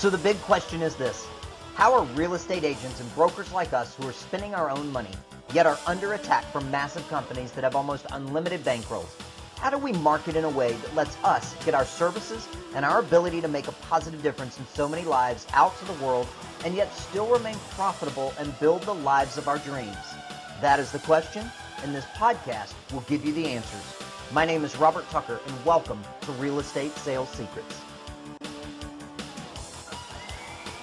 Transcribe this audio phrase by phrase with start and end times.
[0.00, 1.26] So the big question is this.
[1.74, 5.10] How are real estate agents and brokers like us who are spending our own money,
[5.52, 9.10] yet are under attack from massive companies that have almost unlimited bankrolls,
[9.58, 13.00] how do we market in a way that lets us get our services and our
[13.00, 16.26] ability to make a positive difference in so many lives out to the world
[16.64, 20.14] and yet still remain profitable and build the lives of our dreams?
[20.62, 21.44] That is the question,
[21.82, 24.02] and this podcast will give you the answers.
[24.32, 27.82] My name is Robert Tucker, and welcome to Real Estate Sales Secrets.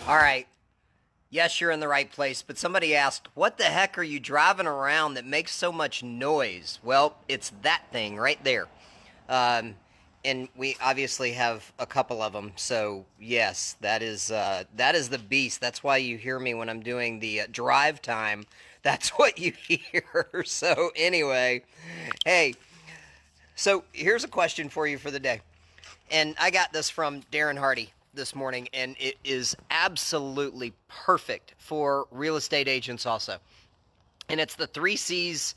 [0.07, 0.47] All right.
[1.29, 4.65] Yes, you're in the right place, but somebody asked, What the heck are you driving
[4.65, 6.79] around that makes so much noise?
[6.81, 8.67] Well, it's that thing right there.
[9.27, 9.75] Um,
[10.23, 12.53] and we obviously have a couple of them.
[12.55, 15.59] So yes, that is uh, that is the beast.
[15.59, 18.45] That's why you hear me when I'm doing the uh, drive time.
[18.83, 20.43] That's what you hear.
[20.45, 21.63] so anyway,
[22.23, 22.53] hey,
[23.55, 25.41] so here's a question for you for the day,
[26.09, 32.07] and I got this from Darren Hardy this morning, and it is absolutely perfect for
[32.11, 33.37] real estate agents also.
[34.27, 35.55] And it's the three C's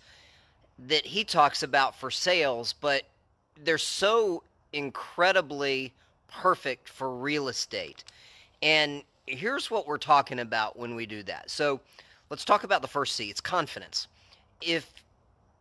[0.86, 3.02] that he talks about for sales, but
[3.64, 5.92] they're so incredibly
[6.28, 8.04] perfect for real estate.
[8.62, 11.50] And here's what we're talking about when we do that.
[11.50, 11.80] So
[12.30, 14.06] let's talk about the first C it's confidence.
[14.60, 14.92] If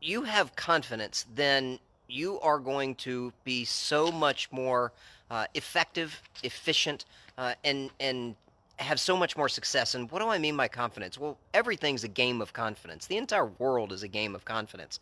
[0.02, 4.91] you have confidence, then you are going to be so much more
[5.30, 7.05] uh, effective, efficient,
[7.38, 8.35] uh, and and
[8.77, 9.95] have so much more success.
[9.95, 11.17] And what do I mean by confidence?
[11.17, 13.08] Well, everything's a game of confidence.
[13.08, 15.00] The entire world is a game of confidence.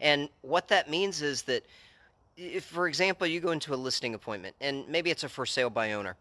[0.00, 1.64] And what that means is that
[2.36, 5.70] if, for example, you go into a listing appointment and maybe it's a for sale
[5.70, 6.16] by owner,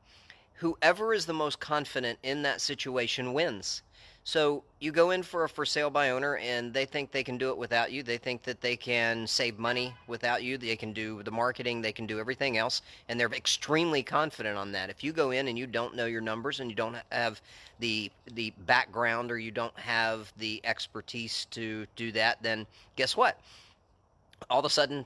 [0.55, 3.81] whoever is the most confident in that situation wins.
[4.25, 7.37] So you go in for a for sale by owner and they think they can
[7.37, 8.03] do it without you.
[8.03, 10.57] They think that they can save money without you.
[10.57, 14.71] They can do the marketing, they can do everything else, and they're extremely confident on
[14.71, 14.89] that.
[14.89, 17.41] If you go in and you don't know your numbers and you don't have
[17.79, 22.65] the the background or you don't have the expertise to do that, then
[22.95, 23.37] guess what?
[24.49, 25.05] All of a sudden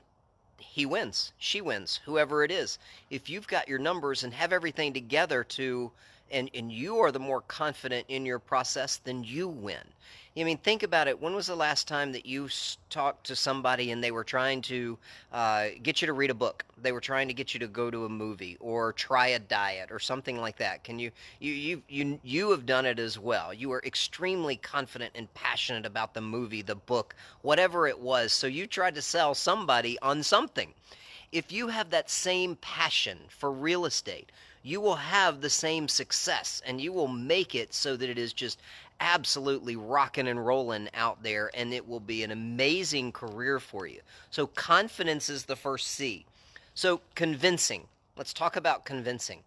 [0.58, 2.78] he wins, she wins, whoever it is.
[3.10, 5.90] If you've got your numbers and have everything together to
[6.30, 9.84] and and you are the more confident in your process, then you win.
[10.40, 11.20] I mean, think about it.
[11.20, 12.48] When was the last time that you
[12.90, 14.96] talked to somebody and they were trying to
[15.32, 16.64] uh, get you to read a book?
[16.80, 19.90] They were trying to get you to go to a movie or try a diet
[19.90, 20.84] or something like that.
[20.84, 23.52] Can you you you you you have done it as well?
[23.52, 28.32] You were extremely confident and passionate about the movie, the book, whatever it was.
[28.32, 30.72] So you tried to sell somebody on something.
[31.32, 34.30] If you have that same passion for real estate,
[34.62, 38.32] you will have the same success and you will make it so that it is
[38.32, 38.60] just
[39.00, 44.00] absolutely rocking and rolling out there and it will be an amazing career for you.
[44.30, 46.26] So, confidence is the first C.
[46.74, 47.86] So, convincing.
[48.16, 49.42] Let's talk about convincing.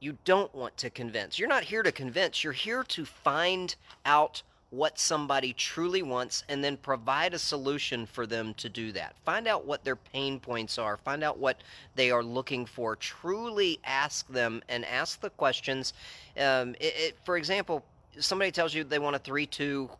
[0.00, 1.38] You don't want to convince.
[1.38, 6.64] You're not here to convince, you're here to find out what somebody truly wants and
[6.64, 9.14] then provide a solution for them to do that.
[9.22, 11.62] Find out what their pain points are, find out what
[11.94, 12.96] they are looking for.
[12.96, 15.92] Truly ask them and ask the questions.
[16.38, 17.84] Um, it, it, for example,
[18.18, 19.90] somebody tells you they want a 3 2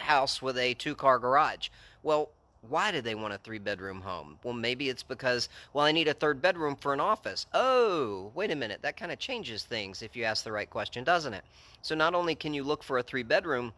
[0.00, 1.68] house with a two car garage.
[2.02, 2.30] Well,
[2.68, 4.38] why do they want a three bedroom home?
[4.42, 7.46] Well, maybe it's because, well, I need a third bedroom for an office.
[7.54, 8.82] Oh, wait a minute.
[8.82, 11.44] That kind of changes things if you ask the right question, doesn't it?
[11.82, 13.72] So not only can you look for a three bedroom,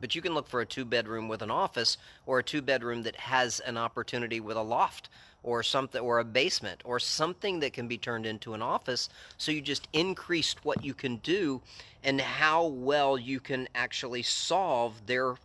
[0.00, 3.02] but you can look for a two bedroom with an office or a two bedroom
[3.02, 5.08] that has an opportunity with a loft
[5.42, 9.08] or something or a basement or something that can be turned into an office.
[9.38, 11.62] So you just increased what you can do
[12.02, 15.36] and how well you can actually solve their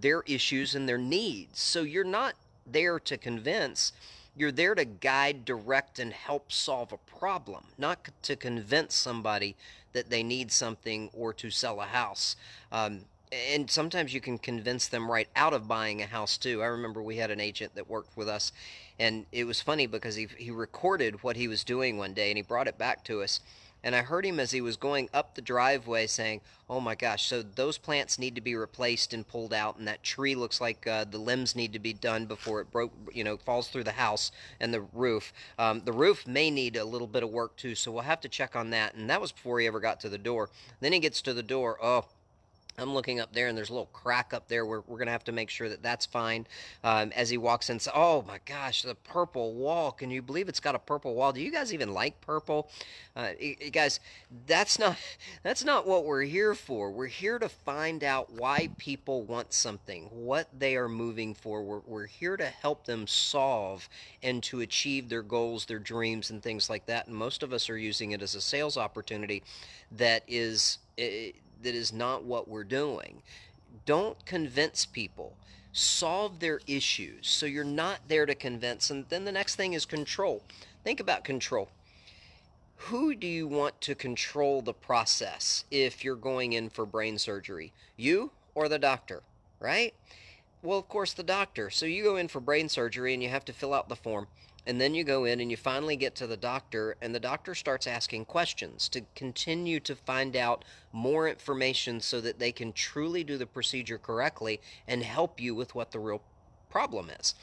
[0.00, 1.60] their issues and their needs.
[1.60, 2.34] So you're not
[2.66, 3.92] there to convince.
[4.36, 9.54] You're there to guide direct and help solve a problem not to convince somebody
[9.92, 12.36] that they need something or to sell a house.
[12.72, 13.02] Um,
[13.32, 16.62] and sometimes you can convince them right out of buying a house too.
[16.62, 18.52] I remember we had an agent that worked with us,
[18.98, 22.38] and it was funny because he he recorded what he was doing one day and
[22.38, 23.40] he brought it back to us.
[23.84, 27.26] And I heard him as he was going up the driveway saying, "Oh my gosh!
[27.26, 30.86] So those plants need to be replaced and pulled out, and that tree looks like
[30.86, 33.92] uh, the limbs need to be done before it broke, you know, falls through the
[33.92, 35.32] house and the roof.
[35.58, 38.28] Um, the roof may need a little bit of work too, so we'll have to
[38.28, 40.50] check on that." And that was before he ever got to the door.
[40.80, 41.78] Then he gets to the door.
[41.80, 42.06] Oh,
[42.78, 44.66] I'm looking up there and there's a little crack up there.
[44.66, 46.46] We're, we're going to have to make sure that that's fine.
[46.84, 49.92] Um, as he walks in, so, oh my gosh, the purple wall.
[49.92, 51.32] Can you believe it's got a purple wall?
[51.32, 52.70] Do you guys even like purple?
[53.14, 54.00] Uh, you, guys,
[54.46, 54.96] that's not,
[55.42, 56.90] that's not what we're here for.
[56.90, 61.62] We're here to find out why people want something, what they are moving for.
[61.62, 63.88] We're, we're here to help them solve
[64.22, 67.06] and to achieve their goals, their dreams, and things like that.
[67.06, 69.42] And most of us are using it as a sales opportunity
[69.92, 70.78] that is.
[70.98, 73.22] It, that is not what we're doing.
[73.84, 75.36] Don't convince people.
[75.72, 77.28] Solve their issues.
[77.28, 78.90] So you're not there to convince.
[78.90, 80.42] And then the next thing is control.
[80.84, 81.68] Think about control.
[82.76, 87.72] Who do you want to control the process if you're going in for brain surgery?
[87.96, 89.22] You or the doctor,
[89.60, 89.94] right?
[90.66, 91.70] Well, of course, the doctor.
[91.70, 94.26] So you go in for brain surgery and you have to fill out the form.
[94.66, 97.54] And then you go in and you finally get to the doctor, and the doctor
[97.54, 103.22] starts asking questions to continue to find out more information so that they can truly
[103.22, 106.20] do the procedure correctly and help you with what the real
[106.68, 107.36] problem is.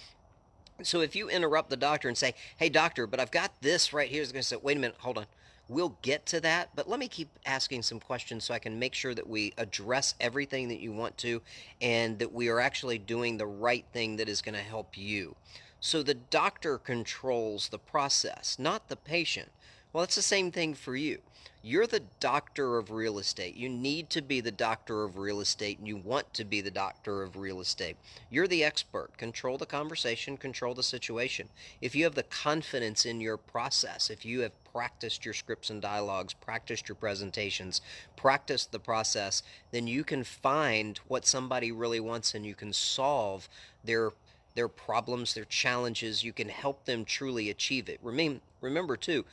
[0.82, 4.10] So if you interrupt the doctor and say, Hey, doctor, but I've got this right
[4.10, 5.28] here, he's going to say, Wait a minute, hold on.
[5.74, 8.94] We'll get to that, but let me keep asking some questions so I can make
[8.94, 11.42] sure that we address everything that you want to
[11.82, 15.36] and that we are actually doing the right thing that is going to help you.
[15.80, 19.50] So the doctor controls the process, not the patient.
[19.94, 21.20] Well, it's the same thing for you.
[21.62, 23.56] You're the doctor of real estate.
[23.56, 26.72] You need to be the doctor of real estate and you want to be the
[26.72, 27.96] doctor of real estate.
[28.32, 29.16] You're the expert.
[29.18, 31.48] Control the conversation, control the situation.
[31.80, 35.80] If you have the confidence in your process, if you have practiced your scripts and
[35.80, 37.80] dialogues, practiced your presentations,
[38.18, 43.48] practiced the process, then you can find what somebody really wants and you can solve
[43.84, 44.12] their
[44.56, 46.24] their problems, their challenges.
[46.24, 48.00] You can help them truly achieve it.
[48.04, 49.26] Remember, remember too,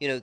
[0.00, 0.20] you know,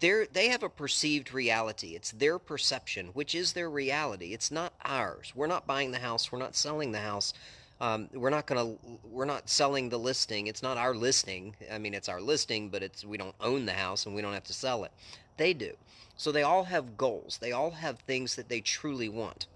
[0.00, 1.94] they they have a perceived reality.
[1.94, 4.32] It's their perception, which is their reality.
[4.32, 5.32] It's not ours.
[5.34, 6.32] We're not buying the house.
[6.32, 7.34] We're not selling the house.
[7.80, 8.76] Um, we're not gonna.
[9.04, 10.46] We're not selling the listing.
[10.46, 11.54] It's not our listing.
[11.70, 14.32] I mean, it's our listing, but it's we don't own the house and we don't
[14.32, 14.92] have to sell it.
[15.36, 15.74] They do.
[16.16, 17.38] So they all have goals.
[17.40, 19.46] They all have things that they truly want.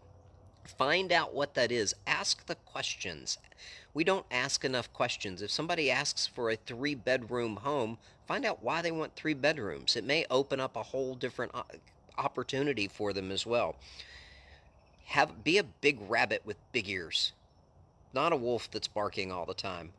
[0.65, 1.95] Find out what that is.
[2.07, 3.39] Ask the questions.
[3.99, 5.43] We don't ask enough questions.
[5.43, 7.99] If somebody asks for a three bedroom home,
[8.29, 9.97] find out why they want three bedrooms.
[9.97, 11.65] It may open up a whole different uh,
[12.17, 13.75] opportunity for them as well.
[15.07, 17.33] Have be a big rabbit with big ears,
[18.15, 19.91] not a wolf that's barking all the time.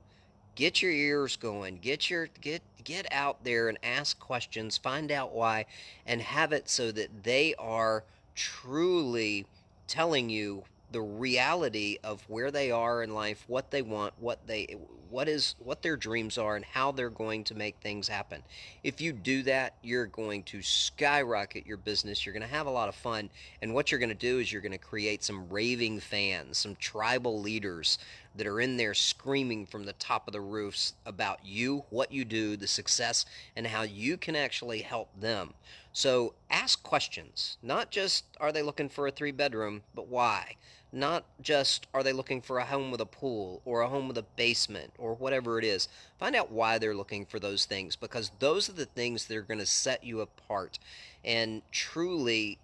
[0.56, 1.80] Get your ears going.
[1.80, 5.66] Get your get get out there and ask questions, find out why
[6.06, 9.46] and have it so that they are truly
[9.88, 14.76] telling you the reality of where they are in life, what they want, what they
[15.10, 18.44] what is what their dreams are and how they're going to make things happen.
[18.84, 22.26] If you do that, you're going to skyrocket your business.
[22.26, 23.30] You're going to have a lot of fun,
[23.62, 26.76] and what you're going to do is you're going to create some raving fans, some
[26.76, 27.98] tribal leaders
[28.36, 32.24] that are in there screaming from the top of the roofs about you, what you
[32.24, 33.26] do, the success,
[33.56, 35.54] and how you can actually help them.
[35.92, 37.58] So ask questions.
[37.64, 40.56] Not just are they looking for a three bedroom, but why?
[40.92, 44.18] Not just are they looking for a home with a pool or a home with
[44.18, 45.88] a basement or whatever it is.
[46.18, 49.44] Find out why they're looking for those things because those are the things that are
[49.44, 50.80] going to set you apart
[51.24, 52.58] and truly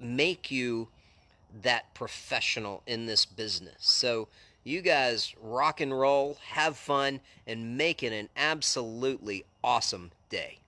[0.00, 0.88] make you
[1.62, 3.76] that professional in this business.
[3.78, 4.28] So
[4.64, 10.58] you guys rock and roll, have fun, and make it an absolutely awesome day.